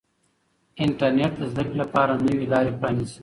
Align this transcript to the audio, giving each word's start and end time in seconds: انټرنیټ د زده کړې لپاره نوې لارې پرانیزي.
انټرنیټ 0.83 1.31
د 1.39 1.41
زده 1.51 1.63
کړې 1.67 1.77
لپاره 1.83 2.13
نوې 2.25 2.45
لارې 2.53 2.71
پرانیزي. 2.79 3.17